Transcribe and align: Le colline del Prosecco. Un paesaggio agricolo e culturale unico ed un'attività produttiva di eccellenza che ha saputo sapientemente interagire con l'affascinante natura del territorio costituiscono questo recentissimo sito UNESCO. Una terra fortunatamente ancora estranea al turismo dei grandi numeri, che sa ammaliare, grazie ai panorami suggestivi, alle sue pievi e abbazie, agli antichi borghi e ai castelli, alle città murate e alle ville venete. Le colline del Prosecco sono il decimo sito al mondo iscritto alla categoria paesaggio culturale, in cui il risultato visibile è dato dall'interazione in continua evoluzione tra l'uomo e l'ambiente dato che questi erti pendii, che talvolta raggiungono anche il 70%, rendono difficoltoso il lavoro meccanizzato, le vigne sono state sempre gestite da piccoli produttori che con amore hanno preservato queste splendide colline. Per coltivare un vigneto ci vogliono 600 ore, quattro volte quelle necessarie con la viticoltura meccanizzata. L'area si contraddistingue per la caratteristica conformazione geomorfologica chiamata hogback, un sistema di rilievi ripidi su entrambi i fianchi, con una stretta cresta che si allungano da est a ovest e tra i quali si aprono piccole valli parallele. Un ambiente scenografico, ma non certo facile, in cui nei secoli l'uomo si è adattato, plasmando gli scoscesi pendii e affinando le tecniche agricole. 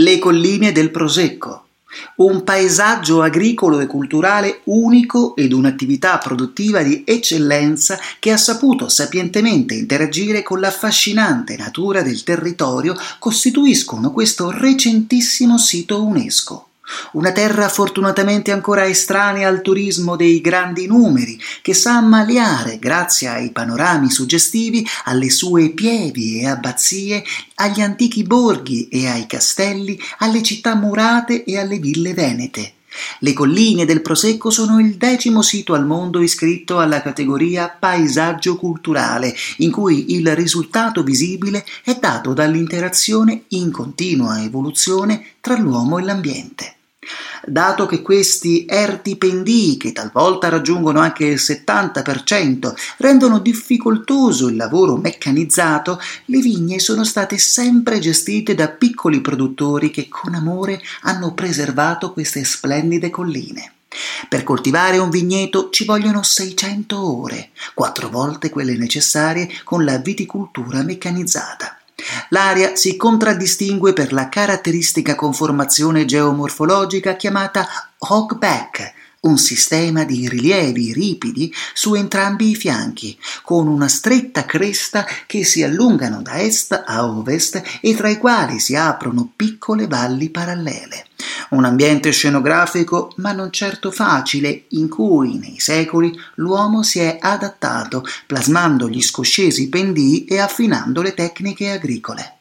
Le 0.00 0.20
colline 0.20 0.70
del 0.70 0.92
Prosecco. 0.92 1.64
Un 2.18 2.44
paesaggio 2.44 3.20
agricolo 3.20 3.80
e 3.80 3.86
culturale 3.86 4.60
unico 4.66 5.34
ed 5.34 5.52
un'attività 5.52 6.18
produttiva 6.18 6.84
di 6.84 7.02
eccellenza 7.04 7.98
che 8.20 8.30
ha 8.30 8.36
saputo 8.36 8.88
sapientemente 8.88 9.74
interagire 9.74 10.44
con 10.44 10.60
l'affascinante 10.60 11.56
natura 11.56 12.02
del 12.02 12.22
territorio 12.22 12.94
costituiscono 13.18 14.12
questo 14.12 14.52
recentissimo 14.52 15.58
sito 15.58 16.04
UNESCO. 16.04 16.67
Una 17.12 17.32
terra 17.32 17.68
fortunatamente 17.68 18.50
ancora 18.50 18.86
estranea 18.86 19.48
al 19.48 19.62
turismo 19.62 20.16
dei 20.16 20.40
grandi 20.40 20.86
numeri, 20.86 21.38
che 21.62 21.74
sa 21.74 21.96
ammaliare, 21.96 22.78
grazie 22.78 23.28
ai 23.28 23.50
panorami 23.50 24.10
suggestivi, 24.10 24.86
alle 25.04 25.30
sue 25.30 25.70
pievi 25.70 26.40
e 26.40 26.46
abbazie, 26.46 27.22
agli 27.56 27.80
antichi 27.80 28.22
borghi 28.22 28.88
e 28.88 29.06
ai 29.06 29.26
castelli, 29.26 29.98
alle 30.18 30.42
città 30.42 30.74
murate 30.74 31.44
e 31.44 31.58
alle 31.58 31.78
ville 31.78 32.14
venete. 32.14 32.72
Le 33.20 33.32
colline 33.32 33.84
del 33.84 34.00
Prosecco 34.00 34.50
sono 34.50 34.80
il 34.80 34.96
decimo 34.96 35.42
sito 35.42 35.74
al 35.74 35.86
mondo 35.86 36.20
iscritto 36.20 36.78
alla 36.78 37.02
categoria 37.02 37.68
paesaggio 37.68 38.56
culturale, 38.56 39.34
in 39.58 39.70
cui 39.70 40.14
il 40.14 40.34
risultato 40.34 41.02
visibile 41.02 41.64
è 41.84 41.96
dato 42.00 42.32
dall'interazione 42.32 43.44
in 43.48 43.70
continua 43.70 44.42
evoluzione 44.42 45.24
tra 45.40 45.56
l'uomo 45.56 45.98
e 45.98 46.02
l'ambiente 46.02 46.77
dato 47.50 47.86
che 47.86 48.02
questi 48.02 48.64
erti 48.68 49.16
pendii, 49.16 49.76
che 49.76 49.92
talvolta 49.92 50.48
raggiungono 50.48 51.00
anche 51.00 51.24
il 51.24 51.40
70%, 51.40 52.74
rendono 52.98 53.38
difficoltoso 53.38 54.48
il 54.48 54.56
lavoro 54.56 54.96
meccanizzato, 54.96 56.00
le 56.26 56.40
vigne 56.40 56.78
sono 56.78 57.04
state 57.04 57.38
sempre 57.38 57.98
gestite 57.98 58.54
da 58.54 58.68
piccoli 58.68 59.20
produttori 59.20 59.90
che 59.90 60.08
con 60.08 60.34
amore 60.34 60.80
hanno 61.02 61.34
preservato 61.34 62.12
queste 62.12 62.44
splendide 62.44 63.10
colline. 63.10 63.72
Per 64.28 64.44
coltivare 64.44 64.98
un 64.98 65.10
vigneto 65.10 65.70
ci 65.70 65.84
vogliono 65.84 66.22
600 66.22 67.20
ore, 67.20 67.50
quattro 67.74 68.08
volte 68.08 68.50
quelle 68.50 68.76
necessarie 68.76 69.48
con 69.64 69.84
la 69.84 69.96
viticoltura 69.98 70.82
meccanizzata. 70.82 71.67
L'area 72.30 72.76
si 72.76 72.96
contraddistingue 72.96 73.92
per 73.92 74.12
la 74.12 74.28
caratteristica 74.28 75.14
conformazione 75.14 76.04
geomorfologica 76.04 77.16
chiamata 77.16 77.66
hogback, 77.96 78.92
un 79.20 79.38
sistema 79.38 80.04
di 80.04 80.28
rilievi 80.28 80.92
ripidi 80.92 81.52
su 81.72 81.94
entrambi 81.94 82.50
i 82.50 82.54
fianchi, 82.54 83.18
con 83.42 83.66
una 83.66 83.88
stretta 83.88 84.44
cresta 84.44 85.06
che 85.26 85.44
si 85.44 85.62
allungano 85.62 86.20
da 86.20 86.38
est 86.40 86.84
a 86.86 87.06
ovest 87.06 87.62
e 87.80 87.94
tra 87.94 88.08
i 88.08 88.18
quali 88.18 88.60
si 88.60 88.76
aprono 88.76 89.32
piccole 89.34 89.86
valli 89.86 90.28
parallele. 90.28 91.07
Un 91.50 91.64
ambiente 91.64 92.10
scenografico, 92.10 93.12
ma 93.16 93.32
non 93.32 93.50
certo 93.50 93.90
facile, 93.90 94.64
in 94.70 94.88
cui 94.88 95.38
nei 95.38 95.58
secoli 95.58 96.12
l'uomo 96.34 96.82
si 96.82 96.98
è 96.98 97.18
adattato, 97.20 98.04
plasmando 98.26 98.88
gli 98.88 99.00
scoscesi 99.00 99.68
pendii 99.68 100.26
e 100.26 100.38
affinando 100.38 101.00
le 101.00 101.14
tecniche 101.14 101.70
agricole. 101.70 102.37